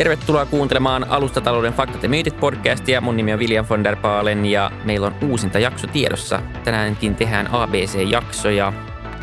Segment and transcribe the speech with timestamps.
[0.00, 3.00] Tervetuloa kuuntelemaan Alustatalouden faktat ja myytit podcastia.
[3.00, 6.42] Mun nimi on William von der Baalen ja meillä on uusinta jakso tiedossa.
[6.64, 8.72] Tänäänkin tehdään ABC-jakso ja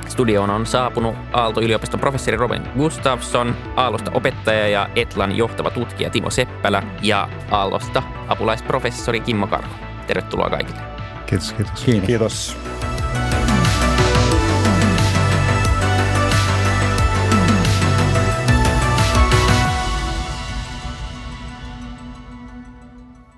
[0.07, 6.83] studioon on saapunut Aalto-yliopiston professori Robin Gustafsson, Aallosta opettaja ja Etlan johtava tutkija Timo Seppälä
[7.01, 9.75] ja Aallosta apulaisprofessori Kimmo Karho.
[10.07, 10.81] Tervetuloa kaikille.
[11.25, 11.83] Kiitos, kiitos.
[11.83, 12.07] Kiitos.
[12.07, 12.57] kiitos.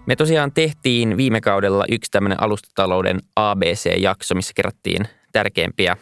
[0.09, 5.97] Me tosiaan tehtiin viime kaudella yksi tämmöinen alustatalouden ABC-jakso, missä kerättiin tärkeimpiä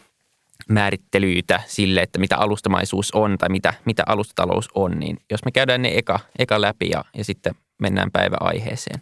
[0.70, 5.82] määrittelyitä sille, että mitä alustamaisuus on tai mitä, mitä alustatalous on, niin jos me käydään
[5.82, 9.02] ne eka, eka läpi ja, ja sitten mennään päiväaiheeseen.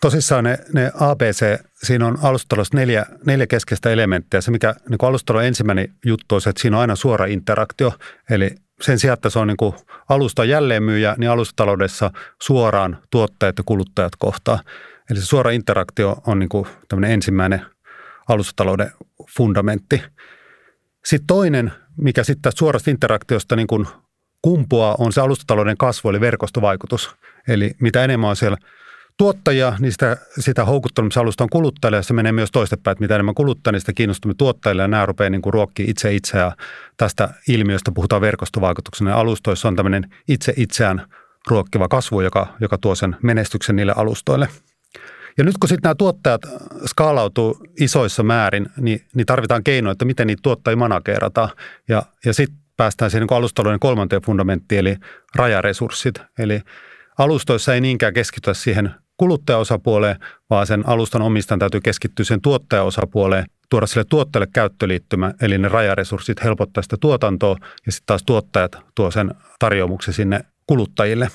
[0.00, 4.40] Tosissaan ne, ne ABC, siinä on alustataloudessa neljä, neljä keskeistä elementtiä.
[4.40, 7.92] Se, mikä niin alustalon ensimmäinen juttu on se, että siinä on aina suora interaktio.
[8.30, 9.74] Eli sen sijaan, että se on niin kuin
[10.08, 12.10] alusta jälleenmyyjä, niin alustataloudessa
[12.42, 14.60] suoraan tuottajat ja kuluttajat kohtaa.
[15.10, 17.66] Eli se suora interaktio on niin kuin tämmöinen ensimmäinen
[18.28, 18.90] alustatalouden
[19.36, 20.02] fundamentti.
[21.04, 23.86] Sitten toinen, mikä sitten suorasta interaktiosta niin kuin
[24.42, 27.16] kumpuaa, on se alustatalouden kasvu, eli verkostovaikutus.
[27.48, 28.56] Eli mitä enemmän on siellä
[29.18, 33.34] tuottajia, niin sitä, sitä houkuttelemusalusta on kuluttajille ja se menee myös toistepäin, että mitä enemmän
[33.34, 36.52] kuluttajia, niin sitä kiinnostumme tuottajille ja nämä rupeaa niin ruokkimaan itse itseään.
[36.96, 39.14] Tästä ilmiöstä puhutaan verkostovaikutuksena.
[39.14, 41.06] Alustoissa on tämmöinen itse itseään
[41.46, 44.48] ruokkiva kasvu, joka, joka tuo sen menestyksen niille alustoille.
[45.38, 46.42] Ja nyt kun sitten nämä tuottajat
[46.86, 51.50] skaalautuu isoissa määrin, niin, niin tarvitaan keinoja, että miten niitä tuottajia manageerataan.
[51.88, 54.96] Ja, ja sitten päästään siihen niin alustalouden kolmanteen fundamenttiin, eli
[55.34, 56.14] rajaresurssit.
[56.38, 56.60] Eli
[57.18, 60.16] alustoissa ei niinkään keskitytä siihen kuluttajaosapuoleen,
[60.50, 66.44] vaan sen alustan omistajan täytyy keskittyä sen tuottajaosapuoleen, tuoda sille tuotteelle käyttöliittymä, eli ne rajaresurssit
[66.44, 67.56] helpottaa sitä tuotantoa
[67.86, 71.28] ja sitten taas tuottajat tuo sen tarjoamuksen sinne kuluttajille.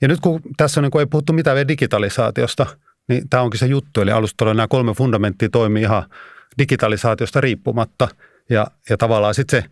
[0.00, 2.66] Ja nyt kun tässä on, niin kun ei puhuttu mitään vielä digitalisaatiosta,
[3.08, 4.00] niin tämä onkin se juttu.
[4.00, 6.04] Eli alustalla nämä kolme fundamenttia toimii ihan
[6.58, 8.08] digitalisaatiosta riippumatta.
[8.50, 9.68] Ja, ja tavallaan sitten se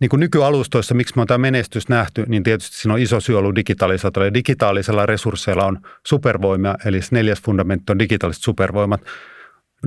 [0.00, 3.38] niin kuin nykyalustoissa, miksi me on tämä menestys nähty, niin tietysti siinä on iso syy
[3.38, 4.34] ollut digitalisaatiolla.
[4.34, 9.00] Digitaalisella resursseilla on supervoimia, eli neljäs fundamentti on digitaaliset supervoimat.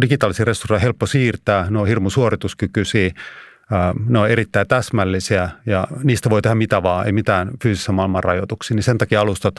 [0.02, 3.12] Digitaalisia resursseja on helppo siirtää, ne on hirmu suorituskykyisiä,
[4.10, 8.76] ne on erittäin täsmällisiä ja niistä voi tehdä mitä vaan, ei mitään fyysisessä maailman rajoituksia.
[8.76, 9.56] Niin sen takia alustat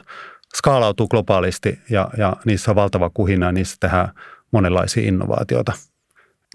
[0.57, 4.09] skaalautuu globaalisti ja, ja niissä on valtava kuhina ja niissä tehdään
[4.53, 5.73] monenlaisia innovaatioita–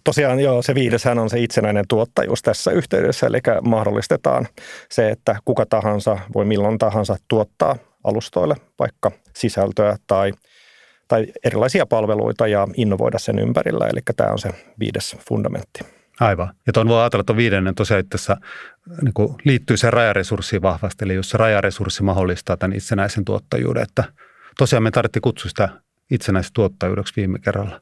[0.03, 4.47] tosiaan joo, se viideshän on se itsenäinen tuottajuus tässä yhteydessä, eli mahdollistetaan
[4.89, 10.31] se, että kuka tahansa voi milloin tahansa tuottaa alustoille vaikka sisältöä tai,
[11.07, 13.87] tai erilaisia palveluita ja innovoida sen ympärillä.
[13.87, 14.49] Eli tämä on se
[14.79, 15.79] viides fundamentti.
[16.19, 16.53] Aivan.
[16.67, 18.37] Ja tuon voi ajatella, että viidennen tosiaan että tässä
[19.01, 21.05] niin kuin liittyy se rajaresurssiin vahvasti.
[21.05, 24.03] Eli jos se rajaresurssi mahdollistaa tämän itsenäisen tuottajuuden, että
[24.57, 25.69] tosiaan me tarvittiin kutsua sitä
[26.11, 27.81] itsenäisestä tuottajuudeksi viime kerralla.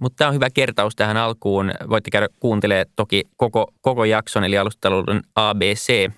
[0.00, 1.72] Mutta tämä on hyvä kertaus tähän alkuun.
[1.88, 6.10] Voitte käydä kuuntelemaan toki koko, koko jakson, eli alustatalouden ABC.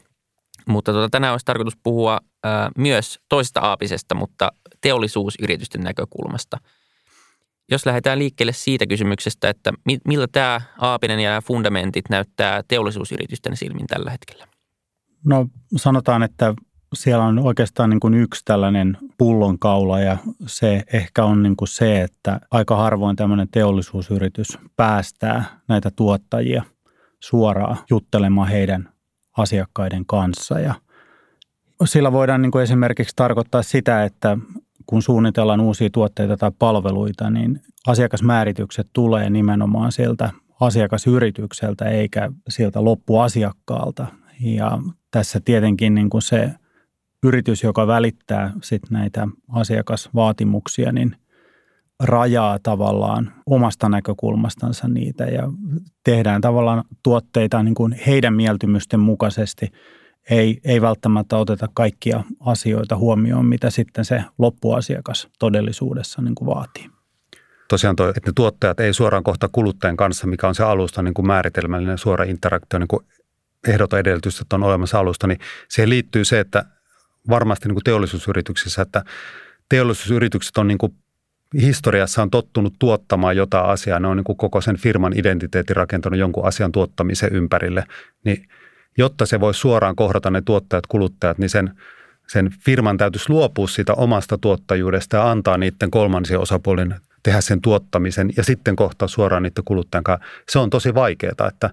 [0.69, 6.59] Mutta tuota, tänään olisi tarkoitus puhua ää, myös toisesta aapisesta, mutta teollisuusyritysten näkökulmasta.
[7.71, 13.87] Jos lähdetään liikkeelle siitä kysymyksestä, että mi, millä tämä aapinen ja fundamentit näyttää teollisuusyritysten silmin
[13.87, 14.47] tällä hetkellä?
[15.25, 15.47] No
[15.77, 16.55] sanotaan, että
[16.95, 20.17] siellä on oikeastaan niin kuin yksi tällainen pullonkaula ja
[20.47, 26.63] se ehkä on niin kuin se, että aika harvoin tämmöinen teollisuusyritys päästää näitä tuottajia
[27.21, 28.89] suoraan juttelemaan heidän
[29.39, 30.75] asiakkaiden kanssa ja
[31.85, 34.39] sillä voidaan niin kuin esimerkiksi tarkoittaa sitä, että
[34.87, 40.31] kun suunnitellaan uusia tuotteita tai palveluita, niin asiakasmääritykset tulee nimenomaan sieltä
[40.61, 44.07] asiakasyritykseltä eikä sieltä loppuasiakkaalta.
[44.41, 44.79] Ja
[45.11, 46.51] tässä tietenkin niin kuin se
[47.25, 51.17] yritys, joka välittää sit näitä asiakasvaatimuksia, niin
[52.03, 55.43] rajaa tavallaan omasta näkökulmastansa niitä ja
[56.05, 59.73] tehdään tavallaan tuotteita niin kuin heidän mieltymysten mukaisesti.
[60.31, 66.91] Ei, ei välttämättä oteta kaikkia asioita huomioon, mitä sitten se loppuasiakas todellisuudessa niin kuin vaatii.
[67.69, 71.15] Tosiaan toi, että ne tuottajat ei suoraan kohta kuluttajan kanssa, mikä on se alusta niin
[71.15, 73.07] kuin määritelmällinen suora interaktio, niin kuin
[73.69, 75.39] ehdoton edellytys, että on olemassa alusta, niin
[75.69, 76.65] siihen liittyy se, että
[77.29, 79.05] varmasti niin kuin teollisuusyrityksissä, että
[79.69, 80.95] teollisuusyritykset on niin kuin
[81.61, 84.01] historiassa on tottunut tuottamaan jotain asiaa.
[84.01, 87.85] Ne on niin kuin koko sen firman identiteetin rakentanut jonkun asian tuottamisen ympärille.
[88.25, 88.49] Niin
[88.99, 91.71] jotta se voi suoraan kohdata ne tuottajat, kuluttajat, niin sen,
[92.29, 98.31] sen firman täytyisi luopua siitä omasta tuottajuudesta ja antaa niiden kolmansien osapuolin tehdä sen tuottamisen
[98.37, 100.27] ja sitten kohtaa suoraan niiden kuluttajan kanssa.
[100.49, 101.71] Se on tosi vaikeaa, että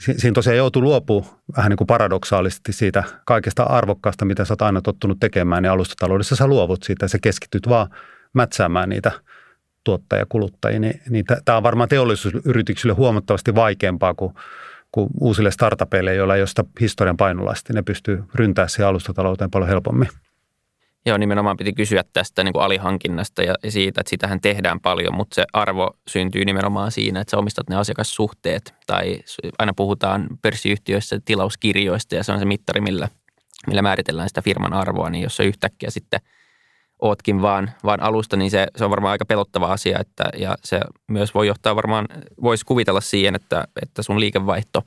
[0.00, 4.82] siinä tosiaan joutuu luopumaan vähän niin kuin paradoksaalisesti siitä kaikesta arvokkaasta, mitä sä oot aina
[4.82, 7.88] tottunut tekemään, niin alustataloudessa sä luovut siitä ja sä keskityt vaan
[8.32, 9.12] mätsäämään niitä
[9.84, 14.34] tuottajakuluttajia, niin, niin tämä on varmaan teollisuusyrityksille huomattavasti vaikeampaa kuin,
[14.92, 17.72] kuin uusille startupeille, joilla ei ole sitä historian painolasti.
[17.72, 20.08] Ne pystyy ryntää siihen alustatalouteen paljon helpommin.
[21.06, 25.34] Joo, nimenomaan piti kysyä tästä niin kuin alihankinnasta ja siitä, että sitähän tehdään paljon, mutta
[25.34, 29.20] se arvo syntyy nimenomaan siinä, että sä omistat ne asiakassuhteet tai
[29.58, 33.08] aina puhutaan pörssiyhtiöissä tilauskirjoista ja se on se mittari, millä,
[33.66, 36.20] millä määritellään sitä firman arvoa, niin jos se yhtäkkiä sitten
[37.02, 40.80] ootkin vaan, vaan alusta, niin se, se on varmaan aika pelottava asia että, ja se
[41.08, 42.06] myös voi johtaa varmaan,
[42.42, 44.82] voisi kuvitella siihen, että, että sun liikevaihto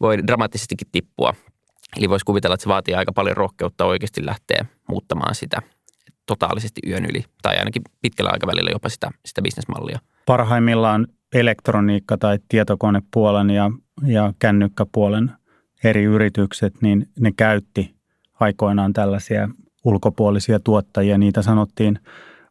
[0.00, 1.34] voi dramaattisestikin tippua
[1.96, 5.62] Eli voisi kuvitella, että se vaatii aika paljon rohkeutta oikeasti lähteä muuttamaan sitä
[6.26, 9.98] totaalisesti yön yli, tai ainakin pitkällä aikavälillä jopa sitä, sitä bisnesmallia.
[10.26, 13.70] Parhaimmillaan elektroniikka- tai tietokonepuolen ja,
[14.06, 15.32] ja kännykkäpuolen
[15.84, 17.94] eri yritykset, niin ne käytti
[18.40, 19.48] aikoinaan tällaisia
[19.84, 21.18] ulkopuolisia tuottajia.
[21.18, 21.98] Niitä sanottiin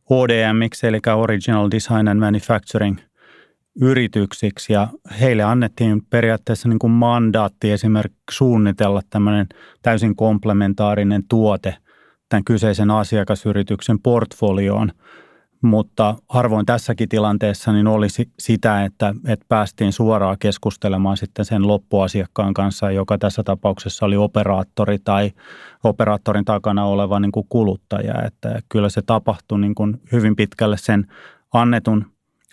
[0.09, 2.97] ODMiksi, eli Original Design and Manufacturing–
[3.81, 4.87] yrityksiksi ja
[5.19, 9.47] heille annettiin periaatteessa niin kuin mandaatti esimerkiksi suunnitella tämmöinen
[9.81, 11.75] täysin komplementaarinen tuote
[12.29, 14.91] tämän kyseisen asiakasyrityksen portfolioon,
[15.61, 22.53] mutta harvoin tässäkin tilanteessa niin olisi sitä, että, että päästiin suoraan keskustelemaan sitten sen loppuasiakkaan
[22.53, 25.31] kanssa, joka tässä tapauksessa oli operaattori tai
[25.83, 28.21] operaattorin takana oleva niin kuin kuluttaja.
[28.25, 31.07] Että kyllä se tapahtui niin kuin hyvin pitkälle sen
[31.53, 32.05] annetun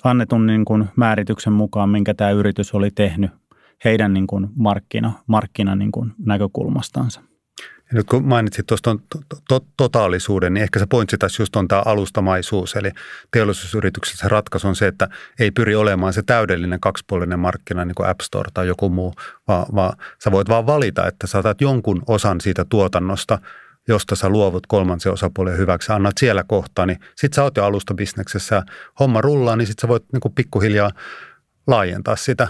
[0.04, 3.30] annetun niin kuin määrityksen mukaan, minkä tämä yritys oli tehnyt
[3.84, 7.20] heidän niin kuin markkina, markkina niin kuin näkökulmastansa.
[7.60, 11.68] Ja nyt kun mainitsit tuosta to, to, totaalisuuden, niin ehkä se pointsi tässä just on
[11.68, 12.76] tämä alustamaisuus.
[12.76, 12.90] Eli
[13.30, 15.08] teollisuusyrityksessä se ratkaisu on se, että
[15.38, 19.14] ei pyri olemaan se täydellinen kaksipuolinen markkina niin kuin App Store tai joku muu,
[19.48, 23.38] vaan, vaan sä voit vaan valita, että saatat jonkun osan siitä tuotannosta–
[23.88, 28.62] josta sä luovut kolmansen osapuolen hyväksi, annat siellä kohtaa, niin sit sä oot jo alustabisneksessä
[29.00, 30.90] homma rullaa, niin sit sä voit niin kuin pikkuhiljaa
[31.66, 32.48] laajentaa sitä.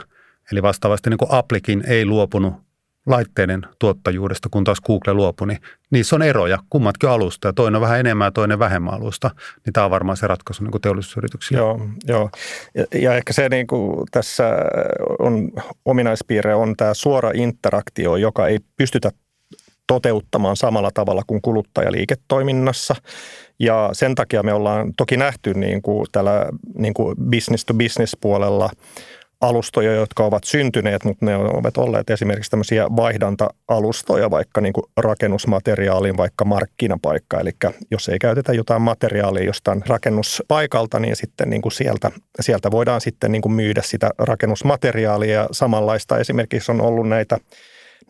[0.52, 2.55] Eli vastaavasti niin kuin Applekin ei luopunut
[3.06, 5.58] laitteiden tuottajuudesta, kun taas Google luopui, niin
[5.90, 9.31] niissä on eroja, kummatkin alusta ja toinen on vähän enemmän ja toinen vähemmän alusta,
[9.64, 11.58] niin tämä on varmaan se ratkaisu niin teollisuusyrityksiä.
[11.58, 12.31] Joo, joo.
[12.75, 14.44] Ja, ja ehkä se niin kuin tässä
[15.19, 15.50] on
[15.85, 19.11] ominaispiirre on tämä suora interaktio, joka ei pystytä
[19.88, 22.94] toteuttamaan samalla tavalla kuin kuluttajaliiketoiminnassa.
[23.58, 28.17] Ja sen takia me ollaan toki nähty niin kuin tällä niin kuin business to business
[28.20, 28.70] puolella
[29.40, 36.17] alustoja, jotka ovat syntyneet, mutta ne ovat olleet esimerkiksi tämmöisiä vaihdanta-alustoja, vaikka niin kuin rakennusmateriaalin,
[36.17, 37.40] vaikka markkinapaikka.
[37.40, 37.50] Eli
[37.90, 43.32] jos ei käytetä jotain materiaalia jostain rakennuspaikalta, niin sitten niin kuin sieltä, sieltä voidaan sitten
[43.32, 45.49] niin kuin myydä sitä rakennusmateriaalia.
[45.52, 47.38] Samanlaista esimerkiksi on ollut näitä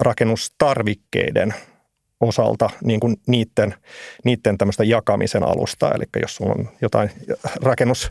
[0.01, 1.55] rakennustarvikkeiden
[2.21, 3.75] osalta niin kuin niiden,
[4.25, 5.93] niiden tämmöistä jakamisen alusta.
[5.95, 7.11] Eli jos sulla on jotain
[7.63, 8.11] rakennus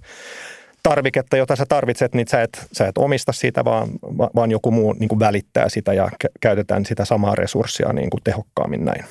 [0.84, 3.90] tarviketta, jota sä tarvitset, niin sä et, sä et omista sitä, vaan,
[4.36, 6.10] vaan joku muu niin kuin välittää sitä ja
[6.42, 9.06] käytetään sitä samaa resurssia niin kuin tehokkaammin näin.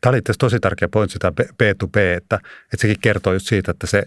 [0.00, 4.02] Tämä oli tosi tärkeä pointti, tämä B2B, että, että sekin kertoo just siitä, että se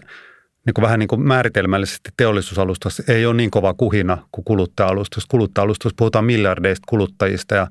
[0.66, 5.26] niin kuin vähän niin kuin määritelmällisesti teollisuusalustassa ei ole niin kova kuhina kuin kuluttaja-alustus.
[5.26, 7.66] Kuluttaja-alustus puhutaan miljardeista kuluttajista ja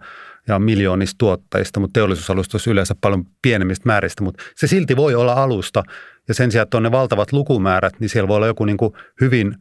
[0.47, 5.83] ja miljoonista tuottajista, mutta teollisuusalustoissa yleensä paljon pienemmistä määristä, mutta se silti voi olla alusta
[6.27, 8.93] ja sen sijaan, että on ne valtavat lukumäärät, niin siellä voi olla joku niin kuin
[9.21, 9.55] hyvin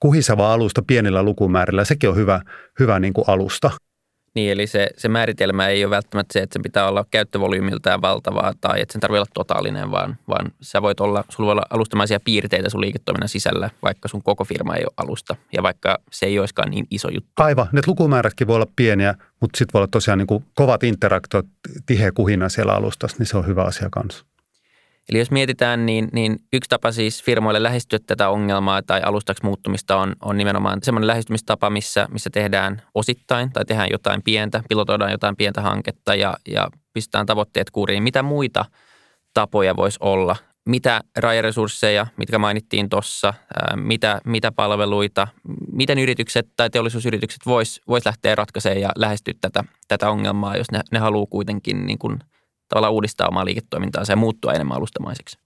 [0.00, 1.84] kuhisava alusta pienillä lukumäärillä.
[1.84, 2.40] Sekin on hyvä,
[2.78, 3.70] hyvä niin kuin alusta.
[4.34, 8.52] Niin, eli se, se määritelmä ei ole välttämättä se, että sen pitää olla käyttövolyymiltään valtavaa
[8.60, 12.20] tai että sen tarvitse olla totaalinen, vaan, vaan sä voit olla, sulla voi olla alustamaisia
[12.24, 16.38] piirteitä sun liiketoiminnan sisällä, vaikka sun koko firma ei ole alusta ja vaikka se ei
[16.38, 17.30] olisikaan niin iso juttu.
[17.36, 21.46] Aivan, ne lukumäärätkin voi olla pieniä, mutta sitten voi olla tosiaan niin kuin kovat interaktiot,
[21.86, 24.24] tiheä kuhina siellä alustassa, niin se on hyvä asia kanssa.
[25.08, 29.96] Eli jos mietitään, niin, niin yksi tapa siis firmoille lähestyä tätä ongelmaa tai alustaksi muuttumista
[29.96, 35.36] on, on nimenomaan semmoinen lähestymistapa, missä, missä tehdään osittain tai tehdään jotain pientä, pilotoidaan jotain
[35.36, 38.02] pientä hanketta ja, ja pistetään tavoitteet kuriin.
[38.02, 38.64] Mitä muita
[39.34, 40.36] tapoja voisi olla?
[40.68, 43.34] Mitä rajaresursseja, mitkä mainittiin tuossa,
[43.76, 45.28] mitä, mitä palveluita,
[45.72, 50.80] miten yritykset tai teollisuusyritykset vois, vois lähteä ratkaisemaan ja lähestyä tätä, tätä ongelmaa, jos ne,
[50.90, 52.18] ne haluaa kuitenkin niin kuin–
[52.74, 55.38] tavallaan uudistaa omaa liiketoimintaansa ja muuttua enemmän alustamaiseksi?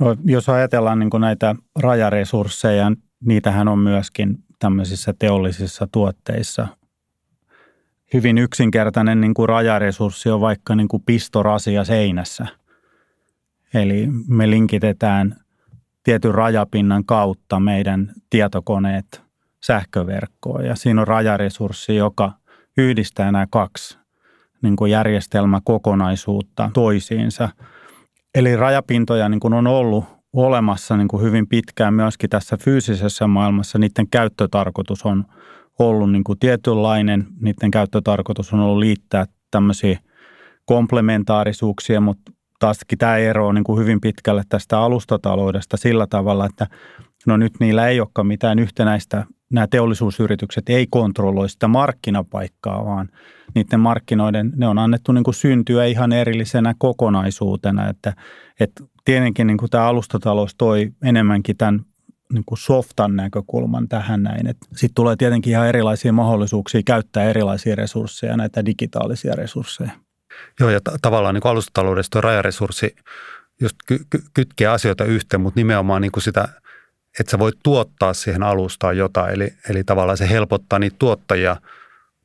[0.00, 2.92] No, jos ajatellaan niin kuin näitä rajaresursseja,
[3.24, 6.68] niitähän on myöskin tämmöisissä teollisissa tuotteissa.
[8.14, 12.46] Hyvin yksinkertainen niin kuin rajaresurssi on vaikka niin kuin pistorasia seinässä.
[13.74, 15.36] Eli me linkitetään
[16.02, 19.22] tietyn rajapinnan kautta meidän tietokoneet
[19.64, 22.32] sähköverkkoon ja siinä on rajaresurssi, joka
[22.76, 23.99] yhdistää nämä kaksi
[24.62, 27.48] niin kuin järjestelmäkokonaisuutta toisiinsa.
[28.34, 33.78] Eli rajapintoja niin kuin on ollut olemassa niin kuin hyvin pitkään myöskin tässä fyysisessä maailmassa.
[33.78, 35.24] Niiden käyttötarkoitus on
[35.78, 37.26] ollut niin kuin tietynlainen.
[37.40, 39.98] Niiden käyttötarkoitus on ollut liittää tämmöisiä
[40.64, 46.66] komplementaarisuuksia, mutta taaskin tämä ero on niin kuin hyvin pitkälle tästä alustataloudesta sillä tavalla, että
[47.26, 53.08] no nyt niillä ei olekaan mitään yhtenäistä, nämä teollisuusyritykset ei kontrolloi sitä markkinapaikkaa, vaan
[53.54, 58.12] niiden markkinoiden, ne on annettu niin kuin syntyä ihan erillisenä kokonaisuutena, että,
[58.60, 61.80] että tietenkin niin kuin tämä alustatalous toi enemmänkin tämän
[62.32, 64.46] niin kuin softan näkökulman tähän näin.
[64.72, 69.90] Sitten tulee tietenkin ihan erilaisia mahdollisuuksia käyttää erilaisia resursseja, näitä digitaalisia resursseja.
[70.60, 72.96] Joo, ja t- tavallaan niin alustataloudessa tuo rajaresurssi
[73.60, 76.48] just ky- ky- kytkee asioita yhteen, mutta nimenomaan niin kuin sitä,
[77.18, 79.34] että sä voit tuottaa siihen alustaan jotain.
[79.34, 81.56] Eli, eli tavallaan se helpottaa niitä tuottajia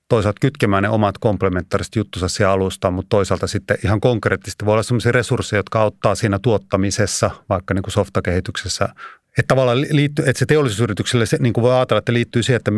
[0.09, 4.83] toisaalta kytkemään ne omat komplementaariset juttusa siihen alustaan, mutta toisaalta sitten ihan konkreettisesti voi olla
[4.83, 8.89] sellaisia resursseja, jotka auttaa siinä tuottamisessa, vaikka niin kuin softakehityksessä.
[9.37, 12.71] Että tavallaan liittyy, että se teollisuusyritykselle, se, niin kuin voi ajatella, että liittyy siihen, että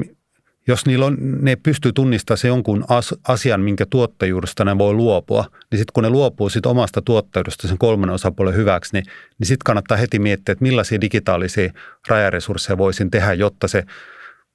[0.67, 2.85] jos niillä on, ne pystyy tunnistamaan se jonkun
[3.27, 7.77] asian, minkä tuottajuudesta ne voi luopua, niin sitten kun ne luopuu sit omasta tuottajuudesta sen
[7.77, 9.05] kolmannen osapuolen hyväksi, niin,
[9.39, 11.73] niin sitten kannattaa heti miettiä, että millaisia digitaalisia
[12.07, 13.83] rajaresursseja voisin tehdä, jotta se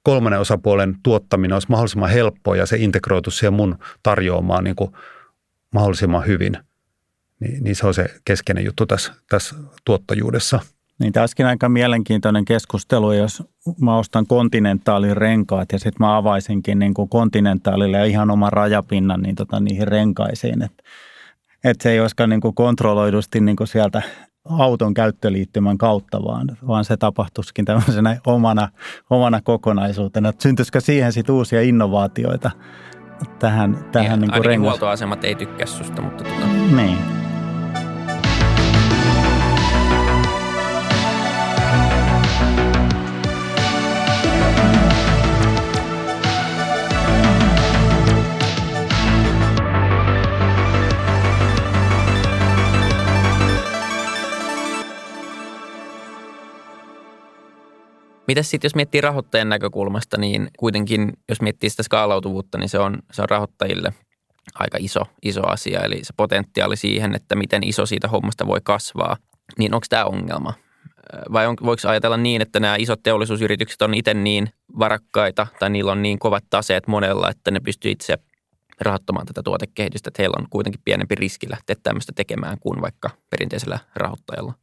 [0.03, 4.91] kolmannen osapuolen tuottaminen olisi mahdollisimman helppoa ja se integroitu siihen mun tarjoamaan niin kuin
[5.73, 6.57] mahdollisimman hyvin.
[7.39, 9.55] Niin, niin se on se keskeinen juttu tässä, tässä
[9.85, 10.59] tuottajuudessa.
[11.03, 13.43] Niin tässäkin aika mielenkiintoinen keskustelu, jos
[13.81, 19.21] mä ostan kontinentaalin renkaat ja sitten mä avaisinkin niin kuin kontinentaalille ja ihan oman rajapinnan
[19.21, 20.61] niin tota, niihin renkaisiin.
[20.61, 20.83] Että
[21.63, 24.01] et se ei olisikaan niin kuin kontrolloidusti niin kuin sieltä
[24.49, 28.69] auton käyttöliittymän kautta, vaan, vaan se tapahtuisikin tämmöisenä omana,
[29.09, 30.29] omana kokonaisuutena.
[30.29, 32.51] Että syntyisikö siihen sitten uusia innovaatioita
[33.39, 34.69] tähän, tähän niin, niin kuin rengas...
[34.69, 36.47] huoltoasemat ei tykkää susta, mutta tuota...
[36.75, 37.22] Niin.
[58.27, 62.97] Mitäs sitten, jos miettii rahoittajan näkökulmasta, niin kuitenkin, jos miettii sitä skaalautuvuutta, niin se on,
[63.11, 63.93] se on rahoittajille
[64.55, 65.81] aika iso, iso asia.
[65.81, 69.17] Eli se potentiaali siihen, että miten iso siitä hommasta voi kasvaa,
[69.57, 70.53] niin onko tämä ongelma?
[71.33, 74.49] Vai on, voiko ajatella niin, että nämä isot teollisuusyritykset on itse niin
[74.79, 78.17] varakkaita tai niillä on niin kovat taseet monella, että ne pystyy itse
[78.81, 83.79] rahoittamaan tätä tuotekehitystä, että heillä on kuitenkin pienempi riski lähteä tämmöistä tekemään kuin vaikka perinteisellä
[83.95, 84.53] rahoittajalla?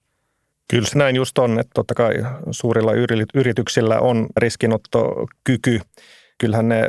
[0.70, 2.14] Kyllä se näin just on, että totta kai
[2.50, 2.92] suurilla
[3.34, 5.80] yrityksillä on riskinottokyky.
[6.38, 6.82] Kyllähän ne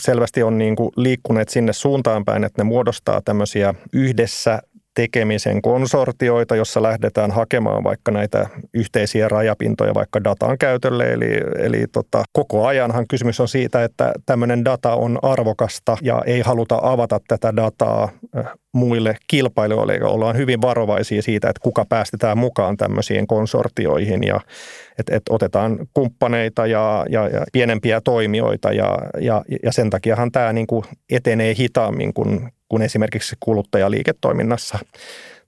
[0.00, 4.62] selvästi on niin kuin liikkuneet sinne suuntaan päin, että ne muodostaa tämmöisiä yhdessä
[4.94, 11.12] tekemisen konsortioita, jossa lähdetään hakemaan vaikka näitä yhteisiä rajapintoja vaikka datan käytölle.
[11.12, 16.40] Eli, eli tota, koko ajanhan kysymys on siitä, että tämmöinen data on arvokasta ja ei
[16.40, 18.44] haluta avata tätä dataa äh,
[18.74, 19.94] muille kilpailijoille.
[19.94, 24.40] Eli ollaan hyvin varovaisia siitä, että kuka päästetään mukaan tämmöisiin konsortioihin ja
[24.98, 30.52] että et otetaan kumppaneita ja, ja, ja pienempiä toimijoita ja, ja, ja sen takiahan tämä
[30.52, 34.78] niin kuin etenee hitaammin kuin kuin esimerkiksi kuluttajaliiketoiminnassa.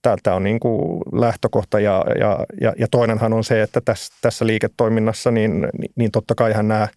[0.02, 4.46] Tämä on niin kuin lähtökohta ja, ja, ja, ja toinenhan on se, että tässä, tässä
[4.46, 6.88] liiketoiminnassa niin, niin totta kaihan nämä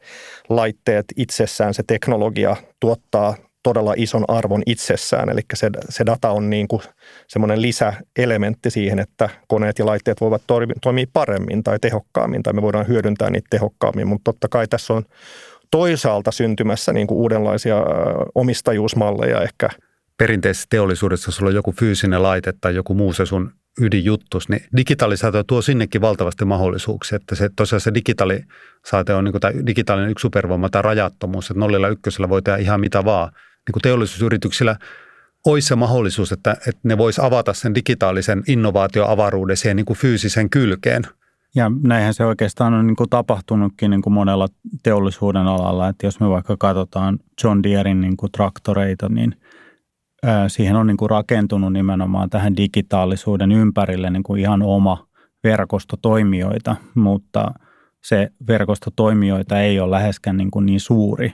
[0.49, 5.29] laitteet itsessään, se teknologia tuottaa todella ison arvon itsessään.
[5.29, 6.81] Eli se, se data on niin kuin
[7.27, 10.41] semmoinen lisäelementti siihen, että koneet ja laitteet voivat
[10.81, 14.07] toimia paremmin tai tehokkaammin tai me voidaan hyödyntää niitä tehokkaammin.
[14.07, 15.03] Mutta totta kai tässä on
[15.71, 17.77] toisaalta syntymässä niin kuin uudenlaisia
[18.35, 19.69] omistajuusmalleja ehkä–
[20.17, 23.51] perinteisessä teollisuudessa sulla on joku fyysinen laite tai joku muu se sun
[23.81, 27.15] ydinjuttus, niin digitalisaatio tuo sinnekin valtavasti mahdollisuuksia.
[27.15, 31.87] Että se, tosiaan se digitalisaatio on niin kuin, digitaalinen yksi supervoima tai rajattomuus, että nollilla
[31.87, 33.31] ykkösellä voi tehdä ihan mitä vaan.
[33.67, 34.75] Niin kuin teollisuusyrityksillä
[35.45, 40.49] olisi se mahdollisuus, että, että ne vois avata sen digitaalisen innovaatioavaruuden siihen niin kuin fyysisen
[40.49, 41.03] kylkeen.
[41.55, 44.47] Ja näinhän se oikeastaan on niin kuin tapahtunutkin niin kuin monella
[44.83, 45.89] teollisuuden alalla.
[45.89, 49.35] Että jos me vaikka katsotaan John Deerein niin kuin traktoreita, niin–
[50.47, 55.07] siihen on niin kuin rakentunut nimenomaan tähän digitaalisuuden ympärille niin kuin ihan oma
[55.43, 57.51] verkosto toimijoita, mutta
[58.01, 61.33] se verkosto toimijoita ei ole läheskään niin, kuin niin suuri.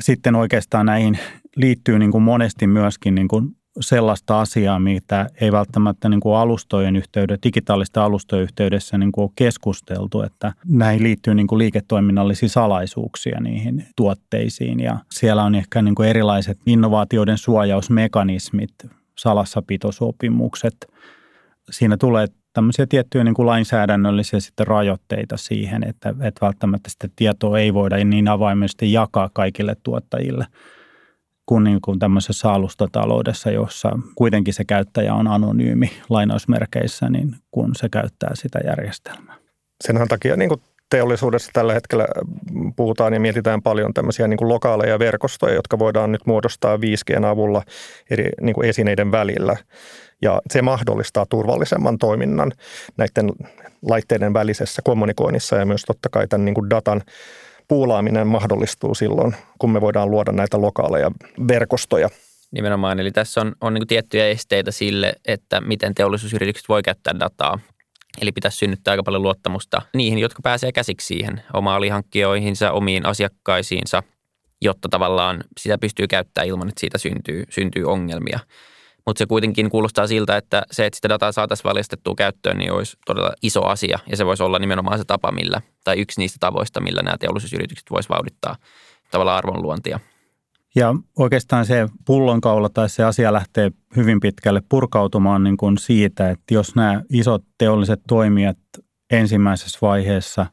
[0.00, 1.18] Sitten oikeastaan näihin
[1.56, 6.96] liittyy niin kuin monesti myöskin niin kuin sellaista asiaa, mitä ei välttämättä niin kuin alustojen
[6.96, 13.40] yhteydessä, digitaalisten alustojen yhteydessä niin kuin ole keskusteltu, että näihin liittyy niin kuin liiketoiminnallisia salaisuuksia
[13.40, 18.74] niihin tuotteisiin ja siellä on ehkä niin kuin erilaiset innovaatioiden suojausmekanismit,
[19.18, 20.76] salassapitosopimukset.
[21.70, 27.58] Siinä tulee tämmöisiä tiettyjä niin kuin lainsäädännöllisiä sitten rajoitteita siihen, että, että välttämättä sitä tietoa
[27.58, 30.46] ei voida niin avoimesti jakaa kaikille tuottajille
[31.46, 37.88] kuin, niin kuin tämmöisessä alustataloudessa, jossa kuitenkin se käyttäjä on anonyymi lainausmerkeissä, niin kun se
[37.88, 39.34] käyttää sitä järjestelmää.
[39.84, 40.60] Senhän takia niin kuin
[40.90, 42.06] teollisuudessa tällä hetkellä
[42.76, 47.62] puhutaan ja mietitään paljon tämmöisiä niin kuin lokaaleja verkostoja, jotka voidaan nyt muodostaa 5Gn avulla
[48.10, 49.56] eri niin kuin esineiden välillä.
[50.22, 52.52] Ja se mahdollistaa turvallisemman toiminnan
[52.96, 53.32] näiden
[53.82, 57.02] laitteiden välisessä kommunikoinnissa ja myös totta kai tämän niin kuin datan
[57.68, 61.10] puulaaminen mahdollistuu silloin, kun me voidaan luoda näitä lokaaleja
[61.48, 62.08] verkostoja.
[62.50, 67.58] Nimenomaan, eli tässä on, on niin tiettyjä esteitä sille, että miten teollisuusyritykset voi käyttää dataa.
[68.20, 74.02] Eli pitäisi synnyttää aika paljon luottamusta niihin, jotka pääsee käsiksi siihen omaan alihankkijoihinsa, omiin asiakkaisiinsa,
[74.60, 78.38] jotta tavallaan sitä pystyy käyttämään ilman, että siitä syntyy, syntyy ongelmia.
[79.06, 82.96] Mutta se kuitenkin kuulostaa siltä, että se, että sitä dataa saataisiin valjastettua käyttöön, niin olisi
[83.06, 83.98] todella iso asia.
[84.10, 87.90] Ja se voisi olla nimenomaan se tapa, millä, tai yksi niistä tavoista, millä nämä teollisuusyritykset
[87.90, 88.56] voisivat vauhdittaa
[89.10, 90.00] tavallaan arvonluontia.
[90.76, 96.54] Ja oikeastaan se pullonkaula tai se asia lähtee hyvin pitkälle purkautumaan niin kuin siitä, että
[96.54, 98.58] jos nämä isot teolliset toimijat
[99.10, 100.46] ensimmäisessä vaiheessa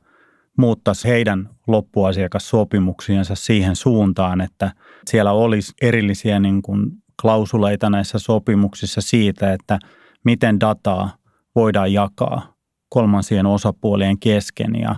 [0.58, 4.72] muuttaisi heidän loppuasiakassopimuksiensa siihen suuntaan, että
[5.08, 6.92] siellä olisi erillisiä niin kuin
[7.22, 9.80] klausuleita näissä sopimuksissa siitä, että
[10.26, 11.10] miten dataa
[11.56, 12.54] voidaan jakaa
[12.90, 14.96] kolmansien osapuolien kesken ja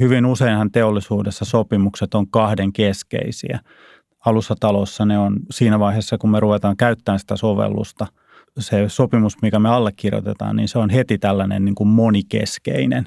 [0.00, 3.60] hyvin useinhan teollisuudessa sopimukset on kahden keskeisiä.
[4.26, 8.06] Alussatalossa ne on siinä vaiheessa, kun me ruvetaan käyttämään sitä sovellusta,
[8.58, 13.04] se sopimus, mikä me allekirjoitetaan, niin se on heti tällainen niin kuin monikeskeinen.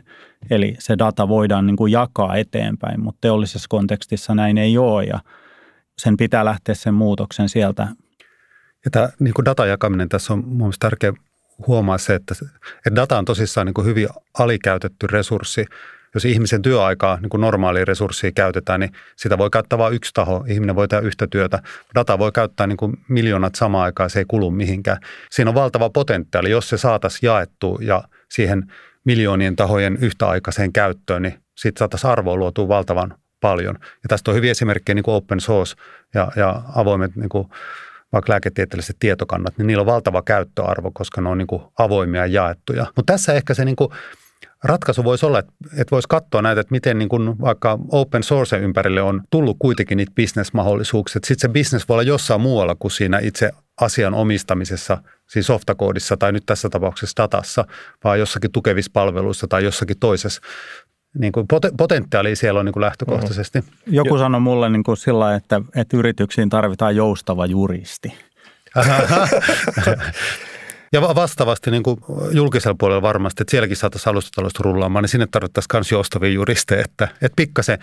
[0.49, 5.19] Eli se data voidaan niin kuin jakaa eteenpäin, mutta teollisessa kontekstissa näin ei ole ja
[5.97, 7.87] sen pitää lähteä sen muutoksen sieltä
[8.85, 11.13] ja tämä niin kuin datan jakaminen tässä on mun tärkeä
[11.67, 12.35] huomaa se, että,
[12.77, 14.07] että data on tosissaan niin kuin hyvin
[14.39, 15.65] alikäytetty resurssi.
[16.13, 20.45] Jos ihmisen työaikaa, niin kuin normaalia resurssia käytetään, niin sitä voi käyttää vain yksi taho.
[20.47, 21.59] Ihminen voi tehdä yhtä työtä.
[21.95, 24.97] Data voi käyttää niin kuin miljoonat samaan aikaan, se ei kulu mihinkään.
[25.29, 28.73] Siinä on valtava potentiaali, jos se saataisiin jaettua ja siihen
[29.05, 33.75] miljoonien tahojen yhtäaikaiseen käyttöön, niin siitä saataisiin arvoa luotua valtavan paljon.
[33.81, 35.75] Ja tästä on hyviä esimerkkejä niin kuin open source
[36.13, 37.47] ja, ja avoimet niin kuin
[38.13, 42.43] vaikka lääketieteelliset tietokannat, niin niillä on valtava käyttöarvo, koska ne on niin kuin avoimia ja
[42.43, 42.85] jaettuja.
[42.95, 43.89] Mutta tässä ehkä se niin kuin
[44.63, 49.01] ratkaisu voisi olla, että, voisi katsoa näitä, että miten niin kuin vaikka open source ympärille
[49.01, 51.19] on tullut kuitenkin niitä bisnesmahdollisuuksia.
[51.23, 54.97] Sitten se business voi olla jossain muualla kuin siinä itse asian omistamisessa,
[55.29, 57.65] siis softakoodissa tai nyt tässä tapauksessa datassa,
[58.03, 60.41] vaan jossakin tukevissa palveluissa tai jossakin toisessa
[61.17, 61.47] niin kuin
[61.77, 63.59] potentiaalia siellä on niin kuin lähtökohtaisesti.
[63.59, 63.93] Mm-hmm.
[63.93, 68.13] Joku sanoi mulle niin kuin sillä, että, että yrityksiin tarvitaan joustava juristi.
[70.93, 71.99] ja vastaavasti niin kuin
[72.31, 77.07] julkisella puolella varmasti, että sielläkin saataisiin alustataloudesta rullaamaan, niin sinne tarvittaisiin myös joustavia juristeja, että,
[77.21, 77.79] että pikkasen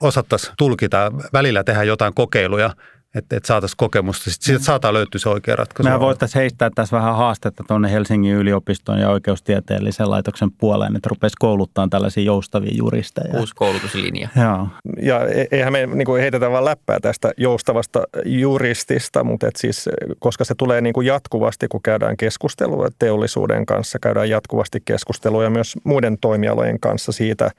[0.00, 2.70] osattaisiin tulkita, välillä tehdä jotain kokeiluja,
[3.14, 4.30] että, että saataisiin kokemusta.
[4.30, 5.86] Sitten siitä saattaa löytyä se oikea ratkaisu.
[5.86, 11.34] Mehän voitaisiin heittää tässä vähän haastetta tuonne Helsingin yliopiston ja oikeustieteellisen laitoksen puoleen, että rupesi
[11.38, 13.38] kouluttaa tällaisia joustavia juristeja.
[13.38, 14.28] Uusi koulutuslinja.
[14.36, 14.68] Joo.
[15.02, 19.88] Ja e- eihän me niin kuin heitetä vaan läppää tästä joustavasta juristista, mutta et siis,
[20.18, 25.74] koska se tulee niin kuin jatkuvasti, kun käydään keskustelua teollisuuden kanssa, käydään jatkuvasti keskustelua myös
[25.84, 27.50] muiden toimialojen kanssa siitä,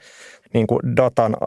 [0.53, 1.37] niin kuin datan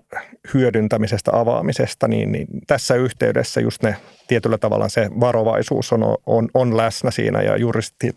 [0.55, 3.97] hyödyntämisestä, avaamisesta, niin, niin tässä yhteydessä just ne
[4.29, 8.17] tietyllä tavalla se varovaisuus on, on, on läsnä siinä ja juristit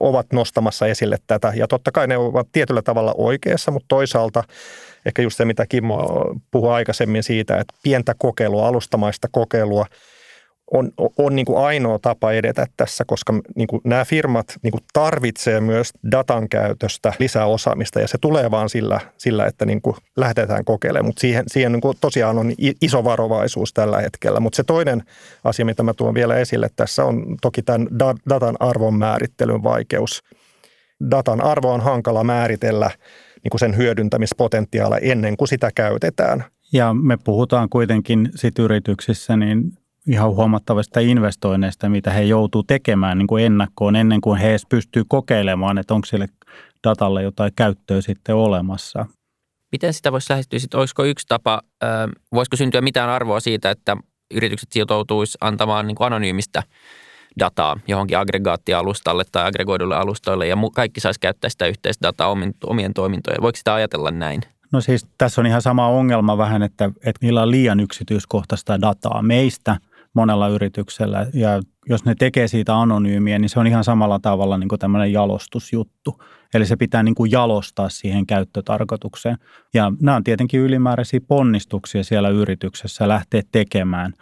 [0.00, 1.52] ovat nostamassa esille tätä.
[1.56, 4.44] Ja totta kai ne ovat tietyllä tavalla oikeassa, mutta toisaalta
[5.06, 9.86] ehkä just se, mitä Kimmo puhui aikaisemmin siitä, että pientä kokeilua, alustamaista kokeilua–
[10.74, 14.84] on, on niin kuin ainoa tapa edetä tässä, koska niin kuin nämä firmat niin kuin
[14.92, 19.96] tarvitsee myös datan käytöstä lisää osaamista ja se tulee vaan sillä, sillä että niin kuin
[20.16, 22.52] lähdetään kokeilemaan, mutta siihen, siihen niin kuin tosiaan on
[22.82, 24.40] iso varovaisuus tällä hetkellä.
[24.40, 25.02] Mutta se toinen
[25.44, 27.88] asia, mitä mä tuon vielä esille tässä on toki tämän
[28.28, 30.22] datan arvon määrittelyn vaikeus.
[31.10, 32.90] Datan arvo on hankala määritellä
[33.44, 36.44] niin kuin sen hyödyntämispotentiaalia ennen kuin sitä käytetään.
[36.72, 39.72] Ja me puhutaan kuitenkin sit yrityksissä niin
[40.08, 45.02] ihan huomattavista investoinneista, mitä he joutuu tekemään niin kuin ennakkoon ennen kuin he edes pystyy
[45.08, 46.26] kokeilemaan, että onko sille
[46.86, 49.06] datalle jotain käyttöä sitten olemassa.
[49.72, 50.58] Miten sitä voisi lähestyä?
[50.58, 51.60] Sitten olisiko yksi tapa,
[52.32, 53.96] voisiko syntyä mitään arvoa siitä, että
[54.34, 56.62] yritykset sitoutuisi antamaan niin kuin anonyymistä
[57.38, 62.34] dataa johonkin aggregaattialustalle tai aggregoidulle alustoille ja kaikki saisi käyttää sitä yhteistä dataa
[62.66, 63.42] omien toimintojen.
[63.42, 64.40] Voiko sitä ajatella näin?
[64.72, 69.22] No siis tässä on ihan sama ongelma vähän, että, että niillä on liian yksityiskohtaista dataa
[69.22, 69.76] meistä
[70.18, 74.68] monella yrityksellä ja jos ne tekee siitä anonyymiä, niin se on ihan samalla tavalla niin
[74.68, 76.22] kuin tämmöinen jalostusjuttu.
[76.54, 79.36] Eli se pitää niin kuin jalostaa siihen käyttötarkoitukseen.
[79.74, 84.12] Ja nämä on tietenkin ylimääräisiä ponnistuksia siellä yrityksessä lähteä tekemään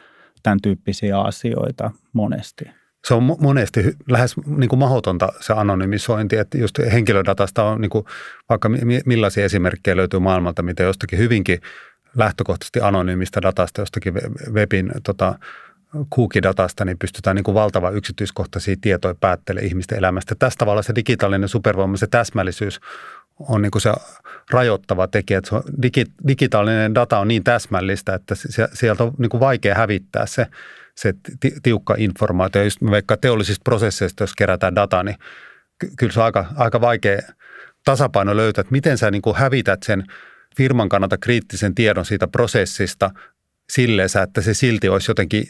[0.42, 2.64] tämän tyyppisiä asioita monesti
[3.08, 3.80] se on monesti
[4.10, 8.04] lähes niin kuin mahdotonta se anonymisointi, että just henkilödatasta on niin kuin,
[8.48, 8.70] vaikka
[9.06, 11.60] millaisia esimerkkejä löytyy maailmalta, mitä jostakin hyvinkin
[12.16, 14.14] lähtökohtaisesti anonyymistä datasta, jostakin
[14.52, 15.38] webin tota,
[15.94, 20.34] cookie-datasta, niin pystytään niin kuin valtava yksityiskohtaisia tietoja päättelemään ihmisten elämästä.
[20.38, 22.80] Tästä tavalla se digitaalinen supervoima, se täsmällisyys
[23.38, 23.92] on niin kuin se
[24.50, 25.38] rajoittava tekijä.
[25.38, 28.34] Että se digi, digitaalinen data on niin täsmällistä, että
[28.72, 30.46] sieltä on niin kuin vaikea hävittää se
[30.96, 31.14] se
[31.62, 32.62] tiukka informaatio.
[32.62, 35.16] Just vaikka teollisista prosesseista, jos kerätään dataa, niin
[35.98, 37.18] kyllä se on aika, aika vaikea
[37.84, 40.04] tasapaino löytää, että miten sä niin kuin hävität sen
[40.56, 43.10] firman kannalta kriittisen tiedon siitä prosessista
[43.70, 45.48] silleen, että se silti olisi jotenkin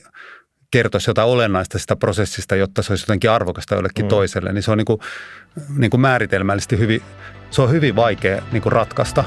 [0.70, 4.08] kertoisi jotain olennaista sitä prosessista, jotta se olisi jotenkin arvokasta jollekin mm.
[4.08, 5.00] toiselle, niin se on niin kuin,
[5.76, 7.02] niin kuin määritelmällisesti hyvin,
[7.50, 9.24] se on hyvin vaikea niin kuin ratkaista.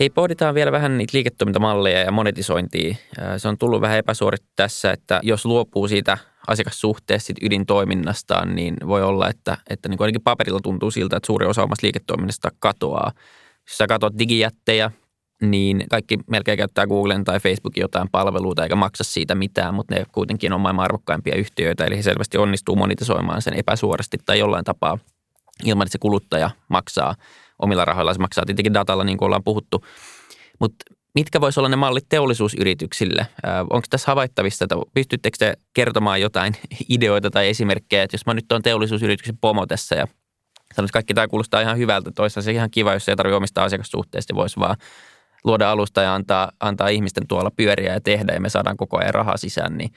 [0.00, 2.96] Hei, pohditaan vielä vähän niitä liiketoimintamalleja ja monetisointia.
[3.36, 9.02] Se on tullut vähän epäsuorittu tässä, että jos luopuu siitä asiakassuhteesta, siitä ydintoiminnastaan, niin voi
[9.02, 13.12] olla, että, että niin kuin ainakin paperilla tuntuu siltä, että suuri osa omasta liiketoiminnasta katoaa.
[13.68, 14.90] Jos sä katsot digijättejä,
[15.42, 20.04] niin kaikki melkein käyttää Googlen tai Facebookin jotain palveluita eikä maksa siitä mitään, mutta ne
[20.12, 24.98] kuitenkin on maailman arvokkaimpia yhtiöitä, eli he selvästi onnistuu monetisoimaan sen epäsuorasti tai jollain tapaa
[25.64, 27.14] ilman, että se kuluttaja maksaa–
[27.58, 28.14] omilla rahoilla.
[28.14, 29.84] Se maksaa tietenkin datalla, niin kuin ollaan puhuttu.
[30.60, 33.26] Mutta mitkä voisi olla ne mallit teollisuusyrityksille?
[33.60, 36.54] Onko tässä havaittavissa, että pystyttekö te kertomaan jotain
[36.88, 40.06] ideoita tai esimerkkejä, että jos mä nyt on teollisuusyrityksen pomo tässä ja
[40.74, 43.64] sanon, että kaikki tämä kuulostaa ihan hyvältä, toisaalta se ihan kiva, jos ei tarvitse omistaa
[43.64, 44.76] asiakassuhteesta, voisi vaan
[45.44, 49.14] luoda alusta ja antaa, antaa ihmisten tuolla pyöriä ja tehdä ja me saadaan koko ajan
[49.14, 49.90] rahaa sisään, niin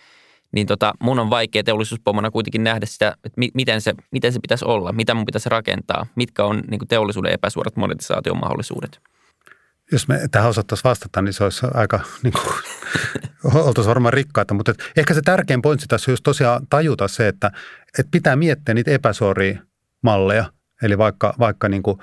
[0.51, 4.39] niin tota, mun on vaikea teollisuuspomona kuitenkin nähdä sitä, että mi- miten, se, miten se
[4.39, 8.99] pitäisi olla, mitä mun pitäisi rakentaa, mitkä on niin teollisuuden epäsuorat monetisaation mahdollisuudet.
[9.91, 12.53] Jos me tähän osattaisiin vastata, niin se olisi aika, niin kuin,
[13.61, 17.51] oltaisiin varmaan rikkaita, mutta ehkä se tärkein pointti tässä olisi tosiaan tajuta se, että,
[17.99, 19.61] että pitää miettiä niitä epäsuoria
[20.01, 20.45] malleja,
[20.83, 21.97] eli vaikka, vaikka niin kuin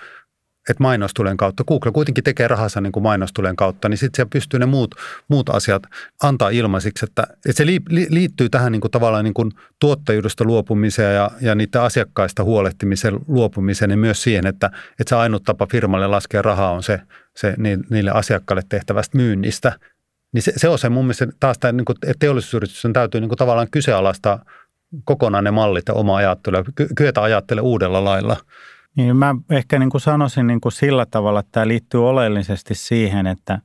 [0.70, 4.60] että mainostulen kautta, Google kuitenkin tekee rahansa niin kuin mainostulen kautta, niin sitten siellä pystyy
[4.60, 4.94] ne muut,
[5.28, 5.82] muut asiat
[6.22, 9.50] antaa ilmaisiksi, että, että se li, li, liittyy tähän niin kuin tavallaan niin kuin
[9.80, 14.66] tuottajuudesta luopumiseen ja, ja niiden asiakkaista huolehtimisen luopumiseen, niin myös siihen, että,
[15.00, 17.00] että se ainut tapa firmalle laskea rahaa on se,
[17.36, 17.54] se
[17.90, 19.72] niille asiakkaille tehtävästä myynnistä.
[20.32, 23.28] Niin se, se on se mun mielestä taas tämä, niin kuin, että teollisuusyrityksen täytyy niin
[23.28, 24.44] kuin tavallaan kyseenalaistaa
[25.04, 26.64] kokonaan ne mallit ja oma ajattelu ja
[26.96, 28.36] kyetä ajattelemaan uudella lailla–
[28.98, 33.26] niin mä ehkä niin kuin sanoisin niin kuin sillä tavalla, että tämä liittyy oleellisesti siihen,
[33.26, 33.60] että,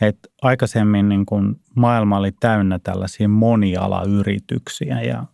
[0.00, 5.24] että aikaisemmin niin kuin maailma oli täynnä tällaisia monialayrityksiä ja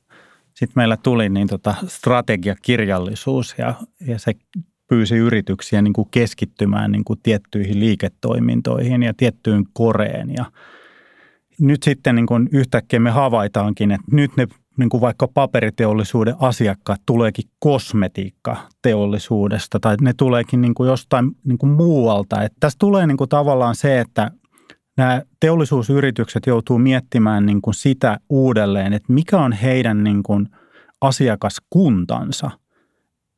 [0.55, 3.75] sitten meillä tuli niin tota strategiakirjallisuus ja,
[4.07, 4.33] ja se
[4.89, 10.45] pyysi yrityksiä niin kuin keskittymään niin kuin tiettyihin liiketoimintoihin ja tiettyyn koreen ja
[11.61, 14.47] nyt sitten niin kuin yhtäkkiä me havaitaankin, että nyt ne
[14.79, 21.73] niin kuin vaikka paperiteollisuuden asiakkaat tuleekin kosmetiikkateollisuudesta tai ne tuleekin niin kuin jostain niin kuin
[21.73, 22.43] muualta.
[22.43, 24.31] Että tässä tulee niin kuin tavallaan se, että
[24.97, 30.49] nämä teollisuusyritykset joutuu miettimään niin kuin sitä uudelleen, että mikä on heidän niin kuin
[31.01, 32.51] asiakaskuntansa,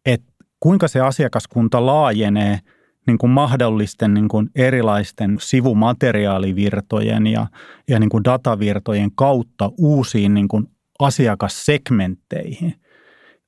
[0.06, 2.58] että kuinka se asiakaskunta laajenee
[3.06, 7.46] niin kuin mahdollisten niin kuin erilaisten sivumateriaalivirtojen ja,
[7.88, 12.74] ja niin kuin datavirtojen kautta uusiin niin kuin asiakassegmentteihin.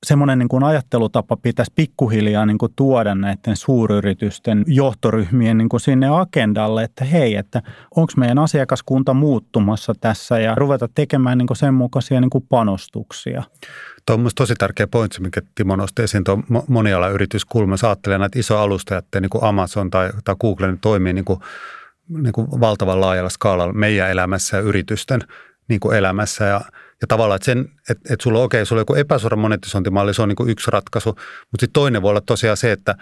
[0.05, 6.07] Semmoinen niin kuin ajattelutapa pitäisi pikkuhiljaa niin kuin tuoda näiden suuryritysten johtoryhmien niin kuin sinne
[6.07, 7.61] agendalle, että hei, että
[7.95, 13.43] onko meidän asiakaskunta muuttumassa tässä ja ruveta tekemään niin kuin sen mukaisia niin kuin panostuksia.
[14.05, 17.77] Tuo on tosi tärkeä pointti, mikä Timo nosti esiin tuon monialayrityskulma.
[17.77, 21.39] Sä ajattelee näitä isoja alustajat, niin kuin Amazon tai, tai Google, niin toimii niin kuin,
[22.09, 25.21] niin kuin valtavan laajalla skaalalla meidän elämässä ja yritysten
[25.67, 26.45] niin kuin elämässä.
[26.45, 26.61] Ja
[27.01, 30.29] ja tavallaan, että, sen, että, että sulla okei, sulla on joku epäsuora monetisointimalli, se on
[30.29, 31.09] niin kuin yksi ratkaisu.
[31.09, 32.95] Mutta sitten toinen voi olla tosiaan se, että,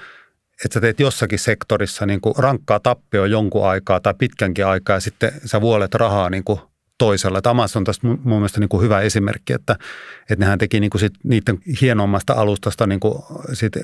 [0.66, 5.00] että sä teet jossakin sektorissa niin kuin rankkaa tappioa jonkun aikaa tai pitkänkin aikaa ja
[5.00, 6.60] sitten sä vuolet rahaa niin kuin
[6.98, 7.38] toisella.
[7.38, 9.76] Että Amazon on tästä mun mielestä niin kuin hyvä esimerkki, että,
[10.22, 13.76] että nehän teki niin kuin sit niiden hienommasta alustasta, niin kuin sit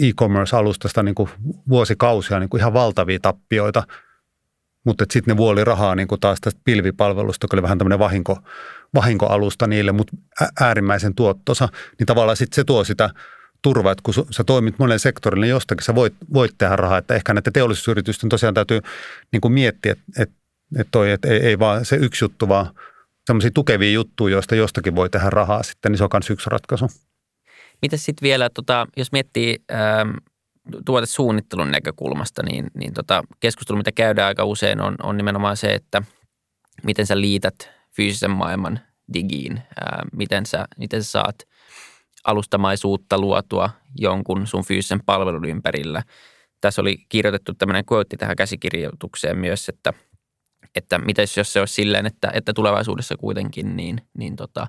[0.00, 1.28] e-commerce-alustasta niin kuin
[1.68, 3.82] vuosikausia niin kuin ihan valtavia tappioita,
[4.86, 8.38] mutta sitten ne vuoli rahaa niin kuin taas tästä pilvipalvelusta, joka oli vähän tämmöinen vahinko,
[8.94, 10.16] vahinkoalusta niille, mutta
[10.60, 13.10] äärimmäisen tuottosa, niin tavallaan sitten se tuo sitä
[13.62, 17.14] turvaa, että kun sä toimit monelle sektorille, niin jostakin sä voit, voit tehdä rahaa, että
[17.14, 18.80] ehkä näiden teollisuusyritysten tosiaan täytyy
[19.32, 20.34] niin kuin miettiä, että,
[20.78, 22.66] että, toi, että ei, ei vaan se yksi juttu, vaan
[23.26, 26.86] sellaisia tukevia juttuja, joista jostakin voi tehdä rahaa sitten, niin se on myös yksi ratkaisu.
[27.82, 30.10] Mitä sitten vielä, tota, jos miettii ähm,
[30.84, 36.02] tuotesuunnittelun näkökulmasta, niin, niin tota, keskustelu, mitä käydään aika usein, on, on nimenomaan se, että
[36.82, 38.80] miten sä liität fyysisen maailman
[39.14, 41.36] digiin, ää, miten, sä, miten sä saat
[42.24, 46.02] alustamaisuutta luotua jonkun sun fyysisen palvelun ympärillä.
[46.60, 49.92] Tässä oli kirjoitettu tämmöinen quote tähän käsikirjoitukseen myös, että,
[50.74, 54.66] että miten jos se olisi silleen, että, että tulevaisuudessa kuitenkin niin, niin tota,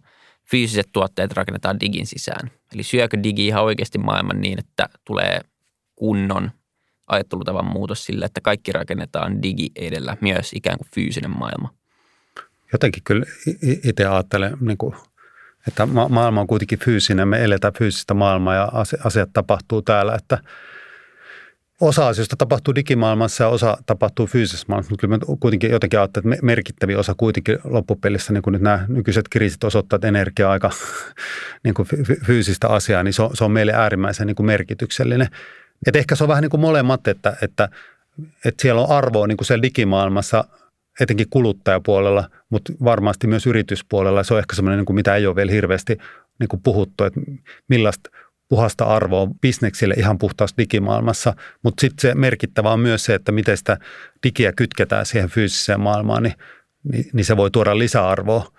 [0.52, 2.52] fyysiset tuotteet rakennetaan digin sisään.
[2.74, 5.42] Eli syökö digi ihan oikeasti maailman niin, että tulee
[5.96, 6.52] kunnon
[7.08, 11.81] ajattelutavan muutos sille, että kaikki rakennetaan digi edellä, myös ikään kuin fyysinen maailma?
[12.72, 13.26] Jotenkin kyllä
[13.84, 14.96] itse ajattelen, niin kuin,
[15.68, 18.72] että ma- maailma on kuitenkin fyysinen, me eletään fyysistä maailmaa ja
[19.04, 20.38] asiat tapahtuu täällä, että
[21.82, 26.34] osa asioista tapahtuu digimaailmassa ja osa tapahtuu fyysisessä maailmassa, mutta kyllä mä kuitenkin jotenkin ajattelen,
[26.34, 30.52] että merkittävin osa kuitenkin loppupelissä, niin kuin nyt nämä nykyiset kriisit osoittavat, että energia on
[30.52, 30.72] aika
[31.64, 31.88] niin kuin
[32.26, 35.28] fyysistä asiaa, niin se on, se on meille äärimmäisen niin kuin merkityksellinen.
[35.88, 37.70] Et ehkä se on vähän niin kuin molemmat, että, että,
[38.46, 40.44] että siellä on arvoa niin kuin siellä digimaailmassa,
[41.00, 44.24] etenkin kuluttajapuolella, mutta varmasti myös yrityspuolella.
[44.24, 45.98] Se on ehkä semmoinen, niin mitä ei ole vielä hirveästi
[46.40, 47.22] niin kuin puhuttu, että
[47.68, 48.10] millaista
[48.50, 53.58] puhasta arvoa bisneksille ihan puhtaassa digimaailmassa, mutta sitten se merkittävä on myös se, että miten
[53.58, 53.78] sitä
[54.24, 56.36] digiä kytketään siihen fyysiseen maailmaan, niin,
[56.92, 58.52] niin, niin se voi tuoda lisäarvoa,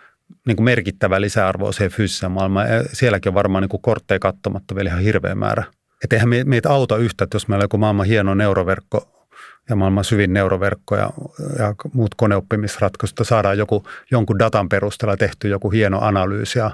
[0.47, 2.71] niin kuin merkittävää lisäarvoa siihen fyysiseen maailmaan.
[2.71, 5.65] Ja sielläkin on varmaan niin kuin kortteja katsomatta vielä ihan hirveä määrä
[6.05, 9.22] että eihän meitä auta yhtä, että jos meillä on joku maailman hieno neuroverkko
[9.69, 11.11] ja maailman syvin neuroverkko ja,
[11.59, 16.71] ja muut koneoppimisratkaisut, että saadaan joku, jonkun datan perusteella tehty joku hieno analyysi ja,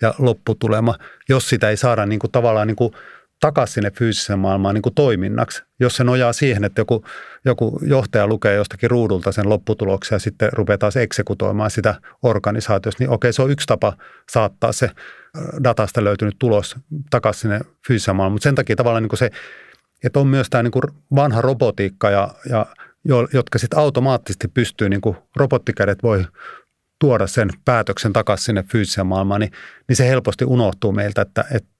[0.00, 0.94] ja lopputulema.
[1.28, 2.92] Jos sitä ei saada niin kuin tavallaan niin kuin
[3.40, 5.62] takaisin sinne fyysiseen maailmaan niin kuin toiminnaksi.
[5.80, 7.04] Jos se nojaa siihen, että joku,
[7.44, 13.10] joku johtaja lukee jostakin ruudulta sen lopputuloksen ja sitten rupeaa taas eksekutoimaan sitä organisaatiosta, niin
[13.10, 13.92] okei, se on yksi tapa
[14.32, 14.90] saattaa se
[15.64, 16.76] datasta löytynyt tulos
[17.10, 18.32] takaisin sinne fyysiseen maailmaan.
[18.32, 19.30] Mutta sen takia tavallaan niin se,
[20.04, 20.82] että on myös tämä niin kuin
[21.14, 22.66] vanha robotiikka, ja, ja,
[23.32, 26.24] jotka sitten automaattisesti pystyy, niin kuin robottikädet voi
[26.98, 29.52] tuoda sen päätöksen takaisin sinne fyysiseen maailmaan, niin,
[29.88, 31.72] niin se helposti unohtuu meiltä, että, että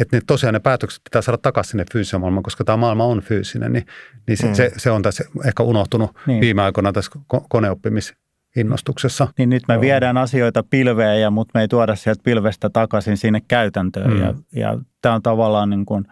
[0.00, 3.20] että ne tosiaan ne päätökset pitää saada takaisin sinne fyysiseen maailmaan, koska tämä maailma on
[3.20, 3.86] fyysinen, niin,
[4.26, 4.54] niin se, mm.
[4.54, 6.40] se, se on tässä ehkä unohtunut niin.
[6.40, 7.10] viime aikoina tässä
[7.48, 8.14] koneoppimis
[8.56, 9.28] innostuksessa.
[9.38, 13.42] Niin nyt me viedään asioita pilveen, ja, mutta me ei tuoda sieltä pilvestä takaisin sinne
[13.48, 14.10] käytäntöön.
[14.10, 14.20] Mm.
[14.20, 16.04] Ja, ja tämä on tavallaan niin kuin,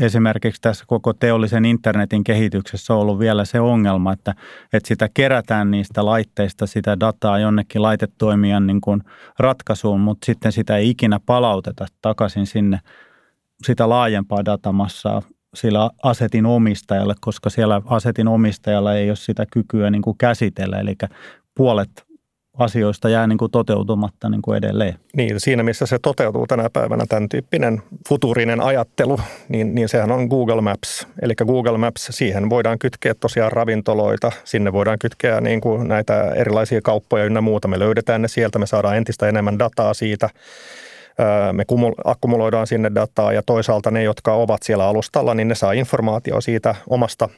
[0.00, 4.34] esimerkiksi tässä koko teollisen internetin kehityksessä on ollut vielä se ongelma, että,
[4.72, 9.02] että sitä kerätään niistä laitteista sitä dataa jonnekin laitetoimijan niin kuin
[9.38, 12.78] ratkaisuun, mutta sitten sitä ei ikinä palauteta takaisin sinne
[13.66, 15.22] sitä laajempaa datamassaa
[15.54, 20.80] sillä asetin omistajalle, koska siellä asetin omistajalla ei ole sitä kykyä niin kuin käsitellä.
[20.80, 20.96] Eli
[21.54, 22.11] puolet
[22.58, 24.94] asioista jää niin kuin toteutumatta niin kuin edelleen.
[25.16, 30.26] Niin, siinä missä se toteutuu tänä päivänä, tämän tyyppinen futurinen ajattelu, niin, niin sehän on
[30.26, 31.06] Google Maps.
[31.22, 36.80] Eli Google Maps, siihen voidaan kytkeä tosiaan ravintoloita, sinne voidaan kytkeä niin kuin näitä erilaisia
[36.82, 37.68] kauppoja ynnä muuta.
[37.68, 40.28] Me löydetään ne sieltä, me saadaan entistä enemmän dataa siitä
[41.52, 41.64] me
[42.04, 46.74] akkumuloidaan sinne dataa ja toisaalta ne, jotka ovat siellä alustalla, niin ne saa informaatio siitä
[46.88, 47.28] omasta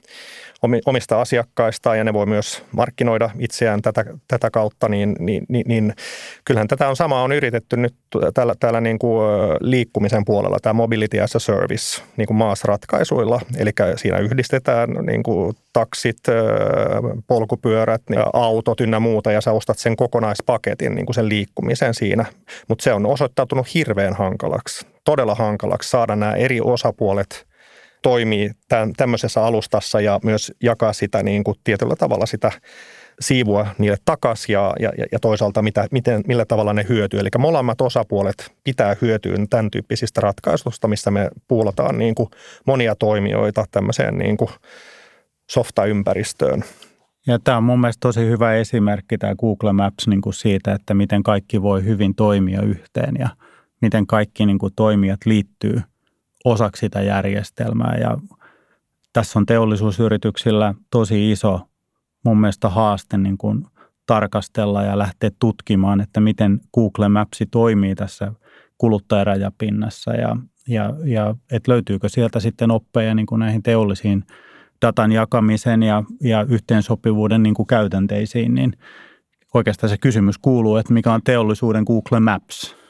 [0.87, 5.95] omista asiakkaistaan ja ne voi myös markkinoida itseään tätä, tätä kautta, niin, niin, niin, niin
[6.45, 7.95] kyllähän tätä on samaa on yritetty nyt
[8.35, 9.27] täällä, täällä niin kuin
[9.61, 15.57] liikkumisen puolella, tämä mobility as a service niin kuin maasratkaisuilla, eli siinä yhdistetään niin kuin
[15.73, 16.19] taksit,
[17.27, 22.25] polkupyörät, niin autot ynnä muuta ja sä ostat sen kokonaispaketin, niin kuin sen liikkumisen siinä,
[22.69, 27.47] mutta se on osoittautunut hirveän hankalaksi, todella hankalaksi saada nämä eri osapuolet–
[28.05, 32.53] toimii tämän, tämmöisessä alustassa ja myös jakaa sitä niin kuin tietyllä tavalla sitä
[33.21, 37.21] siivua niille takaisin ja, ja, ja toisaalta mitä, miten, millä tavalla ne hyötyy.
[37.21, 42.29] Eli molemmat osapuolet pitää hyötyä tämän tyyppisistä ratkaisuista, missä me puulataan niin kuin
[42.67, 44.51] monia toimijoita tämmöiseen niin kuin
[45.51, 46.65] softa-ympäristöön.
[47.27, 50.95] Ja tämä on mun mielestä tosi hyvä esimerkki tämä Google Maps niin kuin siitä, että
[50.95, 53.29] miten kaikki voi hyvin toimia yhteen ja
[53.83, 55.81] miten kaikki niin kuin toimijat liittyy–
[56.45, 57.97] osaksi sitä järjestelmää.
[58.01, 58.19] Ja
[59.13, 61.61] tässä on teollisuusyrityksillä tosi iso
[62.25, 63.67] mun mielestä haaste niin kuin
[64.07, 68.33] tarkastella ja lähteä tutkimaan, että miten Google Maps toimii tässä
[68.79, 70.37] kuluttajarajapinnassa ja,
[70.69, 74.25] ja, ja että löytyykö sieltä sitten oppeja niin kuin näihin teollisiin
[74.87, 78.73] datan jakamisen ja, ja yhteensopivuuden niin kuin käytänteisiin, niin
[79.55, 82.84] oikeastaan se kysymys kuuluu, että mikä on teollisuuden Google Maps?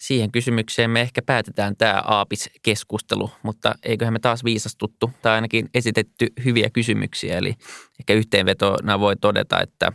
[0.00, 6.26] Siihen kysymykseen me ehkä päätetään tämä Aapis-keskustelu, mutta eiköhän me taas viisastuttu tai ainakin esitetty
[6.44, 7.38] hyviä kysymyksiä.
[7.38, 7.54] Eli
[8.00, 9.92] ehkä yhteenvetona voi todeta, että,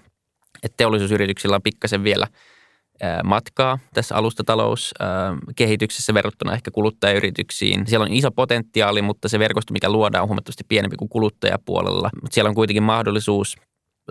[0.63, 2.27] että teollisuusyrityksillä on pikkasen vielä
[3.23, 7.87] matkaa tässä alustatalouskehityksessä verrattuna ehkä kuluttajayrityksiin.
[7.87, 12.09] Siellä on iso potentiaali, mutta se verkosto, mikä luodaan, on huomattavasti pienempi kuin kuluttajapuolella.
[12.21, 13.55] Mutta siellä on kuitenkin mahdollisuus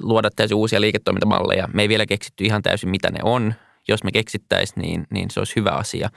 [0.01, 1.69] luoda täysin uusia liiketoimintamalleja.
[1.75, 3.55] Me ei vielä keksitty ihan täysin, mitä ne on.
[3.89, 6.09] Jos me keksittäisiin, niin, niin se olisi hyvä asia.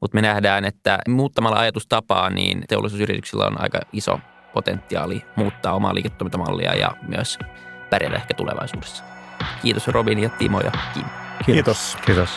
[0.00, 4.20] Mutta me nähdään, että muuttamalla ajatustapaa, niin teollisuusyrityksillä on aika iso
[4.54, 7.38] potentiaali muuttaa omaa liiketoimintamallia ja myös
[7.90, 9.04] pärjätä ehkä tulevaisuudessa.
[9.62, 11.04] Kiitos Robin ja Timo ja Kim.
[11.46, 11.98] Kiitos.
[12.06, 12.30] Kiitos.